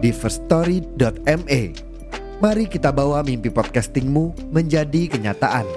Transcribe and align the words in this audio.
di 0.00 0.10
firststory.me. 0.16 1.62
Mari 2.40 2.64
kita 2.72 2.88
bawa 2.88 3.20
mimpi 3.20 3.52
podcastingmu 3.52 4.48
menjadi 4.48 5.12
kenyataan. 5.12 5.68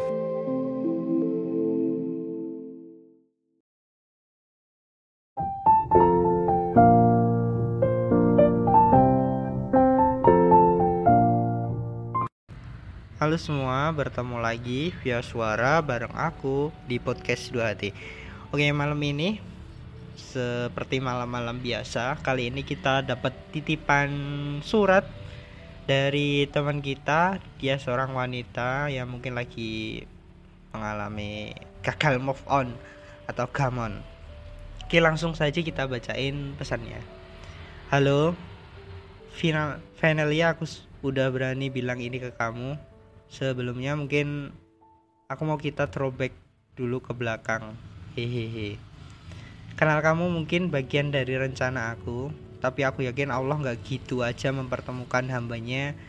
Halo 13.19 13.39
semua, 13.39 13.87
bertemu 13.95 14.35
lagi 14.39 14.91
via 14.99 15.23
suara 15.23 15.79
bareng 15.79 16.11
aku 16.11 16.75
di 16.87 16.99
podcast 16.99 17.51
2 17.55 17.59
hati. 17.63 17.95
Oke, 18.51 18.67
malam 18.75 18.99
ini 18.99 19.52
seperti 20.15 21.01
malam-malam 21.01 21.59
biasa, 21.59 22.21
kali 22.21 22.53
ini 22.53 22.61
kita 22.61 23.01
dapat 23.01 23.33
titipan 23.49 24.09
surat 24.61 25.05
dari 25.89 26.45
teman 26.49 26.79
kita. 26.79 27.41
Dia 27.57 27.81
seorang 27.81 28.13
wanita 28.13 28.89
yang 28.93 29.09
mungkin 29.09 29.33
lagi 29.35 30.05
mengalami 30.73 31.53
gagal 31.81 32.17
move 32.21 32.41
on 32.49 32.73
atau 33.29 33.45
gamon. 33.49 34.01
Oke, 34.85 35.01
langsung 35.01 35.33
saja 35.33 35.61
kita 35.61 35.89
bacain 35.89 36.53
pesannya. 36.57 37.01
Halo, 37.89 38.37
final 39.33 39.81
finally 39.97 40.45
aku 40.45 40.69
udah 41.01 41.33
berani 41.33 41.73
bilang 41.73 41.97
ini 41.99 42.21
ke 42.21 42.29
kamu 42.37 42.77
sebelumnya 43.27 43.97
mungkin 43.97 44.53
aku 45.25 45.41
mau 45.43 45.57
kita 45.57 45.89
throwback 45.89 46.31
dulu 46.77 47.01
ke 47.01 47.11
belakang 47.17 47.73
hehehe 48.13 48.77
kenal 49.73 49.99
kamu 50.05 50.29
mungkin 50.29 50.69
bagian 50.69 51.09
dari 51.09 51.33
rencana 51.37 51.93
aku 51.97 52.29
tapi 52.63 52.87
aku 52.87 53.03
yakin 53.03 53.27
Allah 53.27 53.59
nggak 53.59 53.83
gitu 53.83 54.23
aja 54.23 54.55
mempertemukan 54.55 55.27
hambanya 55.27 55.99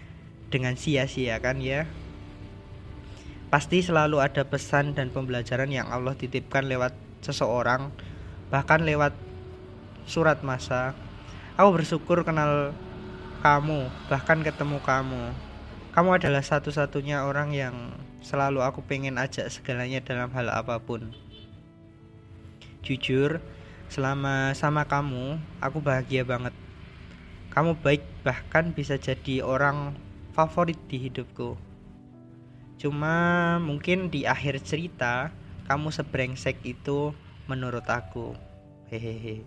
dengan 0.54 0.78
sia-sia 0.78 1.42
kan 1.42 1.58
ya? 1.58 1.82
Pasti 3.50 3.82
selalu 3.82 4.22
ada 4.22 4.46
pesan 4.46 4.94
dan 4.94 5.10
pembelajaran 5.10 5.66
yang 5.66 5.90
Allah 5.90 6.14
titipkan 6.14 6.70
lewat 6.70 6.94
seseorang 7.26 7.90
bahkan 8.54 8.86
lewat 8.86 9.18
surat 10.06 10.38
masa. 10.46 10.94
Aku 11.58 11.74
bersyukur 11.74 12.22
kenal 12.22 12.70
kamu 13.42 13.90
bahkan 14.06 14.38
ketemu 14.46 14.78
kamu. 14.78 15.34
Kamu 15.90 16.10
adalah 16.14 16.42
satu-satunya 16.42 17.26
orang 17.26 17.50
yang 17.50 17.74
selalu 18.22 18.62
aku 18.62 18.82
pengen 18.86 19.18
ajak 19.18 19.50
segalanya 19.50 19.98
dalam 20.06 20.30
hal 20.30 20.54
apa 20.54 20.78
pun. 20.78 21.10
Jujur, 22.84 23.40
selama 23.88 24.52
sama 24.52 24.84
kamu, 24.84 25.40
aku 25.56 25.80
bahagia 25.80 26.20
banget. 26.22 26.52
Kamu 27.48 27.80
baik 27.80 28.04
bahkan 28.20 28.76
bisa 28.76 29.00
jadi 29.00 29.40
orang 29.40 29.96
favorit 30.36 30.76
di 30.86 31.08
hidupku. 31.08 31.56
Cuma 32.76 33.56
mungkin 33.64 34.12
di 34.12 34.28
akhir 34.28 34.60
cerita, 34.60 35.32
kamu 35.64 35.88
sebrengsek 35.88 36.60
itu 36.68 37.16
menurut 37.48 37.88
aku. 37.88 38.36
Hehehe. 38.92 39.40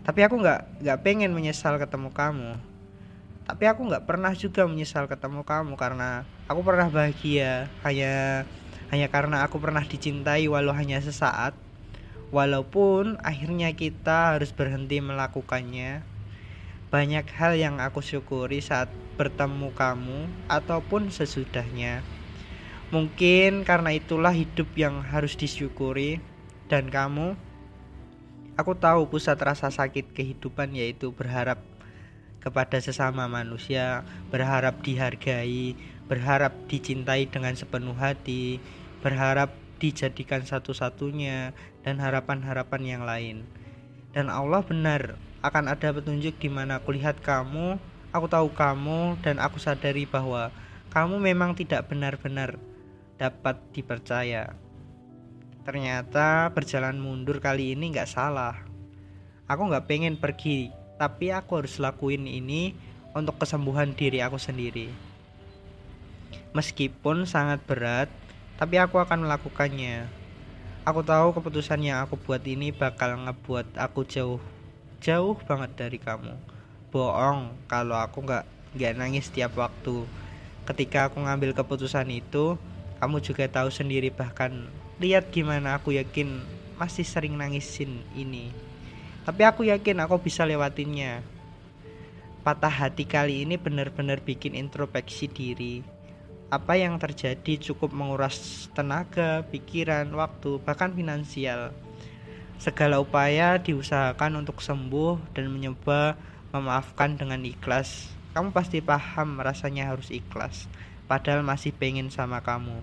Tapi 0.00 0.20
aku 0.24 0.40
nggak 0.40 0.80
nggak 0.80 1.00
pengen 1.04 1.36
menyesal 1.36 1.76
ketemu 1.76 2.08
kamu 2.16 2.74
tapi 3.44 3.68
aku 3.68 3.84
nggak 3.84 4.08
pernah 4.08 4.32
juga 4.32 4.64
menyesal 4.64 5.04
ketemu 5.04 5.44
kamu 5.44 5.76
karena 5.76 6.24
aku 6.48 6.64
pernah 6.64 6.88
bahagia 6.88 7.68
hanya 7.84 8.44
hanya 8.88 9.08
karena 9.12 9.44
aku 9.44 9.60
pernah 9.60 9.84
dicintai 9.84 10.48
walau 10.48 10.72
hanya 10.72 10.96
sesaat 11.04 11.52
walaupun 12.34 13.22
akhirnya 13.22 13.70
kita 13.78 14.34
harus 14.34 14.50
berhenti 14.50 14.98
melakukannya 14.98 16.02
banyak 16.94 17.26
hal 17.34 17.58
yang 17.58 17.82
aku 17.82 18.02
syukuri 18.02 18.62
saat 18.62 18.86
bertemu 19.18 19.74
kamu 19.74 20.30
ataupun 20.46 21.10
sesudahnya. 21.10 22.06
Mungkin 22.94 23.66
karena 23.66 23.90
itulah 23.90 24.30
hidup 24.30 24.70
yang 24.78 25.02
harus 25.02 25.34
disyukuri. 25.34 26.22
Dan 26.70 26.94
kamu 26.94 27.34
aku 28.54 28.78
tahu 28.78 29.10
pusat 29.10 29.42
rasa 29.42 29.74
sakit 29.74 30.14
kehidupan 30.14 30.70
yaitu 30.78 31.10
berharap 31.10 31.58
kepada 32.38 32.78
sesama 32.78 33.26
manusia, 33.26 34.06
berharap 34.30 34.78
dihargai, 34.86 35.74
berharap 36.06 36.54
dicintai 36.70 37.26
dengan 37.26 37.58
sepenuh 37.58 37.98
hati, 37.98 38.62
berharap 39.02 39.63
dijadikan 39.84 40.40
satu-satunya, 40.40 41.52
dan 41.84 42.00
harapan-harapan 42.00 42.82
yang 42.88 43.02
lain. 43.04 43.44
Dan 44.16 44.32
Allah 44.32 44.64
benar 44.64 45.20
akan 45.44 45.68
ada 45.68 45.92
petunjuk 45.92 46.40
di 46.40 46.48
mana 46.48 46.80
aku 46.80 46.96
lihat 46.96 47.20
kamu, 47.20 47.76
aku 48.08 48.26
tahu 48.32 48.48
kamu, 48.56 49.20
dan 49.20 49.36
aku 49.36 49.60
sadari 49.60 50.08
bahwa 50.08 50.48
kamu 50.88 51.20
memang 51.20 51.52
tidak 51.52 51.92
benar-benar 51.92 52.56
dapat 53.20 53.60
dipercaya. 53.76 54.56
Ternyata 55.68 56.48
berjalan 56.48 56.96
mundur 56.96 57.44
kali 57.44 57.76
ini 57.76 57.92
nggak 57.92 58.08
salah. 58.08 58.64
Aku 59.44 59.68
nggak 59.68 59.84
pengen 59.84 60.16
pergi 60.16 60.72
tapi 60.94 61.34
aku 61.34 61.62
harus 61.62 61.82
lakuin 61.82 62.26
ini 62.26 62.74
untuk 63.14 63.38
kesembuhan 63.38 63.94
diri 63.94 64.22
aku 64.22 64.38
sendiri. 64.38 64.90
Meskipun 66.54 67.26
sangat 67.26 67.62
berat, 67.66 68.10
tapi 68.60 68.78
aku 68.78 69.00
akan 69.00 69.26
melakukannya. 69.26 70.06
Aku 70.84 71.00
tahu 71.00 71.32
keputusan 71.32 71.80
yang 71.80 72.04
aku 72.04 72.20
buat 72.20 72.44
ini 72.44 72.68
bakal 72.70 73.16
ngebuat 73.24 73.80
aku 73.80 74.04
jauh, 74.04 74.40
jauh 75.00 75.36
banget 75.48 75.70
dari 75.74 75.96
kamu. 75.96 76.36
Bohong 76.92 77.56
kalau 77.66 77.96
aku 77.96 78.20
nggak 78.22 78.44
nggak 78.76 78.92
nangis 78.94 79.32
setiap 79.32 79.56
waktu. 79.56 80.04
Ketika 80.68 81.08
aku 81.08 81.24
ngambil 81.24 81.56
keputusan 81.56 82.08
itu, 82.12 82.60
kamu 83.00 83.20
juga 83.24 83.48
tahu 83.48 83.72
sendiri 83.72 84.12
bahkan 84.12 84.68
lihat 85.00 85.32
gimana 85.32 85.80
aku 85.80 85.96
yakin 85.96 86.44
masih 86.76 87.04
sering 87.04 87.34
nangisin 87.34 88.02
ini 88.14 88.52
tapi 89.24 89.40
aku 89.48 89.64
yakin 89.64 90.04
aku 90.04 90.20
bisa 90.20 90.44
lewatinnya. 90.44 91.24
Patah 92.44 92.68
hati 92.68 93.08
kali 93.08 93.48
ini 93.48 93.56
benar-benar 93.56 94.20
bikin 94.20 94.52
introspeksi 94.52 95.32
diri. 95.32 95.80
Apa 96.54 96.78
yang 96.78 97.02
terjadi 97.02 97.58
cukup 97.58 97.90
menguras 97.90 98.70
tenaga, 98.78 99.42
pikiran, 99.50 100.06
waktu, 100.14 100.62
bahkan 100.62 100.94
finansial. 100.94 101.74
Segala 102.62 103.02
upaya 103.02 103.58
diusahakan 103.58 104.46
untuk 104.46 104.62
sembuh 104.62 105.34
dan 105.34 105.50
mencoba 105.50 106.14
memaafkan 106.54 107.18
dengan 107.18 107.42
ikhlas. 107.42 108.06
Kamu 108.38 108.54
pasti 108.54 108.78
paham 108.78 109.42
rasanya 109.42 109.90
harus 109.90 110.14
ikhlas, 110.14 110.70
padahal 111.10 111.42
masih 111.42 111.74
pengen 111.74 112.14
sama 112.14 112.38
kamu. 112.38 112.78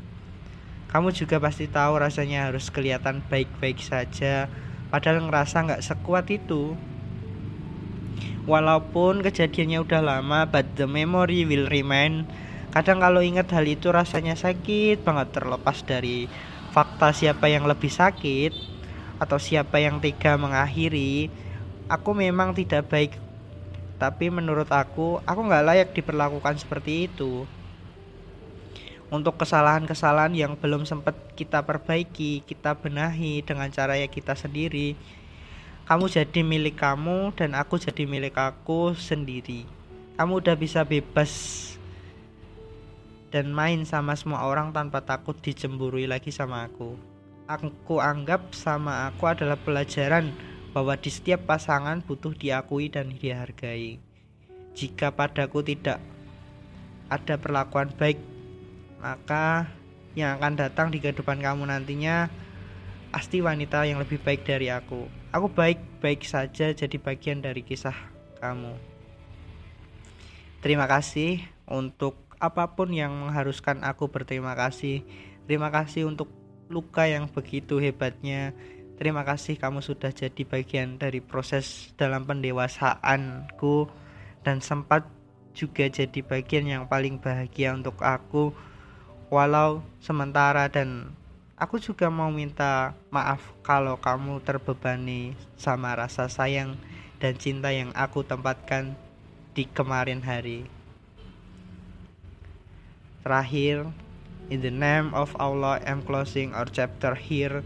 Kamu 0.92 1.16
juga 1.16 1.40
pasti 1.40 1.72
tahu 1.72 2.04
rasanya 2.04 2.52
harus 2.52 2.68
kelihatan 2.68 3.24
baik-baik 3.32 3.80
saja, 3.80 4.52
padahal 4.92 5.24
ngerasa 5.32 5.64
nggak 5.64 5.84
sekuat 5.88 6.28
itu 6.28 6.76
walaupun 8.44 9.24
kejadiannya 9.24 9.80
udah 9.80 10.02
lama 10.04 10.44
but 10.44 10.66
the 10.76 10.84
memory 10.84 11.46
will 11.48 11.72
remain 11.72 12.28
kadang 12.72 13.04
kalau 13.04 13.20
ingat 13.20 13.52
hal 13.52 13.68
itu 13.68 13.92
rasanya 13.92 14.40
sakit 14.40 15.04
banget 15.04 15.36
terlepas 15.36 15.84
dari 15.84 16.32
fakta 16.72 17.12
siapa 17.12 17.52
yang 17.52 17.68
lebih 17.68 17.92
sakit 17.92 18.56
atau 19.20 19.38
siapa 19.38 19.84
yang 19.84 20.00
tega 20.00 20.40
mengakhiri 20.40 21.28
aku 21.92 22.16
memang 22.16 22.56
tidak 22.56 22.88
baik 22.88 23.20
tapi 24.00 24.32
menurut 24.32 24.72
aku 24.72 25.20
aku 25.28 25.40
nggak 25.46 25.66
layak 25.68 25.90
diperlakukan 25.92 26.58
seperti 26.58 27.12
itu 27.12 27.44
untuk 29.12 29.36
kesalahan-kesalahan 29.44 30.32
yang 30.32 30.56
belum 30.56 30.88
sempat 30.88 31.36
kita 31.36 31.68
perbaiki, 31.68 32.48
kita 32.48 32.80
benahi 32.80 33.44
dengan 33.44 33.68
cara 33.68 34.00
ya 34.00 34.08
kita 34.08 34.40
sendiri. 34.40 34.96
Kamu 35.84 36.08
jadi 36.08 36.40
milik 36.48 36.80
kamu 36.80 37.36
dan 37.36 37.52
aku 37.60 37.76
jadi 37.76 38.08
milik 38.08 38.40
aku 38.40 38.96
sendiri. 38.96 39.68
Kamu 40.16 40.40
udah 40.40 40.56
bisa 40.56 40.88
bebas 40.88 41.28
dan 43.32 43.56
main 43.56 43.88
sama 43.88 44.14
semua 44.20 44.44
orang 44.46 44.76
tanpa 44.76 45.02
takut 45.02 45.40
dicemburui 45.40 46.06
lagi 46.06 46.30
sama 46.30 46.68
aku. 46.68 47.00
Aku 47.48 48.04
anggap 48.04 48.52
sama 48.54 49.08
aku 49.08 49.28
adalah 49.32 49.58
pelajaran 49.58 50.36
bahwa 50.72 50.96
di 50.96 51.12
setiap 51.12 51.48
pasangan 51.48 52.00
butuh 52.04 52.32
diakui 52.32 52.88
dan 52.88 53.12
dihargai. 53.12 54.12
jika 54.72 55.12
padaku 55.12 55.60
tidak 55.64 56.00
ada 57.12 57.36
perlakuan 57.36 57.92
baik 57.92 58.20
maka 59.04 59.68
yang 60.16 60.40
akan 60.40 60.56
datang 60.56 60.88
di 60.92 61.04
kehidupan 61.04 61.44
kamu 61.44 61.68
nantinya 61.68 62.32
pasti 63.12 63.44
wanita 63.44 63.84
yang 63.84 64.00
lebih 64.00 64.24
baik 64.24 64.48
dari 64.48 64.72
aku 64.72 65.12
aku 65.36 65.48
baik-baik 65.52 66.24
saja 66.24 66.72
jadi 66.72 66.98
bagian 67.00 67.44
dari 67.44 67.68
kisah 67.68 67.96
kamu 68.40 68.72
terima 70.64 70.88
kasih 70.88 71.44
untuk 71.68 72.16
apa 72.42 72.74
pun 72.74 72.90
yang 72.90 73.14
mengharuskan 73.14 73.86
aku 73.86 74.10
berterima 74.10 74.58
kasih. 74.58 75.06
Terima 75.46 75.70
kasih 75.70 76.10
untuk 76.10 76.34
luka 76.74 77.06
yang 77.06 77.30
begitu 77.30 77.78
hebatnya. 77.78 78.58
Terima 78.98 79.22
kasih 79.22 79.62
kamu 79.62 79.86
sudah 79.86 80.10
jadi 80.10 80.42
bagian 80.46 80.98
dari 80.98 81.22
proses 81.22 81.94
dalam 81.98 82.26
pendewasaanku 82.26 83.90
dan 84.42 84.62
sempat 84.62 85.06
juga 85.54 85.86
jadi 85.86 86.22
bagian 86.26 86.66
yang 86.66 86.84
paling 86.90 87.22
bahagia 87.22 87.78
untuk 87.78 88.02
aku. 88.02 88.54
Walau 89.30 89.86
sementara 90.02 90.68
dan 90.68 91.14
aku 91.62 91.78
juga 91.78 92.10
mau 92.10 92.34
minta 92.34 92.98
maaf 93.14 93.42
kalau 93.62 94.02
kamu 94.02 94.42
terbebani 94.42 95.38
sama 95.56 95.94
rasa 95.94 96.26
sayang 96.26 96.74
dan 97.22 97.38
cinta 97.38 97.70
yang 97.70 97.94
aku 97.94 98.26
tempatkan 98.26 98.98
di 99.54 99.70
kemarin 99.70 100.26
hari. 100.26 100.81
Terakhir, 103.24 103.86
in 104.50 104.62
the 104.62 104.72
name 104.72 105.14
of 105.14 105.36
Allah, 105.40 105.80
I'm 105.86 106.02
closing 106.02 106.54
our 106.54 106.66
chapter 106.66 107.14
here. 107.14 107.64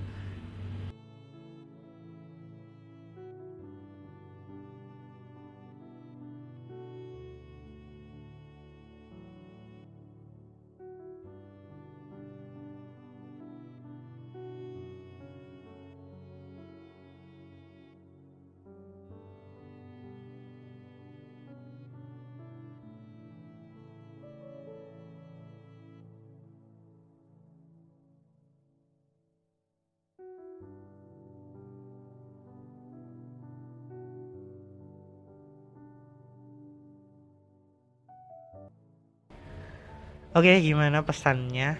Oke, 40.35 40.51
gimana 40.59 40.99
pesannya? 40.99 41.79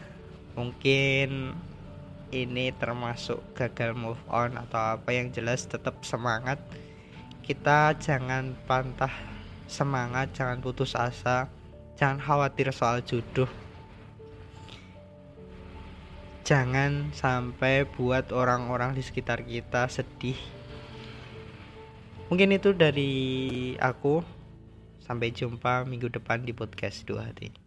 Mungkin 0.55 1.59
ini 2.31 2.71
termasuk 2.71 3.43
gagal 3.51 3.91
move 3.91 4.23
on 4.31 4.55
atau 4.55 4.95
apa 4.95 5.11
yang 5.11 5.27
jelas 5.35 5.67
tetap 5.67 5.99
semangat. 6.07 6.55
Kita 7.43 7.91
jangan 7.99 8.55
pantah 8.63 9.11
semangat, 9.67 10.31
jangan 10.31 10.63
putus 10.63 10.95
asa, 10.95 11.51
jangan 11.99 12.23
khawatir 12.23 12.71
soal 12.71 13.03
jodoh. 13.03 13.51
Jangan 16.47 17.11
sampai 17.11 17.83
buat 17.83 18.31
orang-orang 18.31 18.95
di 18.95 19.03
sekitar 19.03 19.43
kita 19.43 19.91
sedih. 19.91 20.39
Mungkin 22.31 22.55
itu 22.55 22.71
dari 22.71 23.75
aku. 23.83 24.23
Sampai 25.03 25.35
jumpa 25.35 25.83
minggu 25.83 26.07
depan 26.07 26.47
di 26.47 26.55
podcast 26.55 27.03
dua 27.03 27.27
hati. 27.27 27.64